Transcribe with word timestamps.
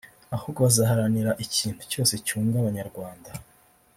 ahubwo 0.35 0.59
bazaharanira 0.65 1.31
ikintu 1.45 1.81
cyose 1.91 2.13
cyunga 2.25 2.55
Abanyarwanda 2.61 3.31